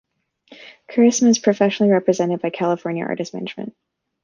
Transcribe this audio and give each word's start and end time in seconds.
Chorissima 0.89 1.27
is 1.29 1.37
professionally 1.37 1.91
represented 1.91 2.41
by 2.41 2.49
California 2.49 3.05
Artists 3.05 3.35
Management. 3.35 3.75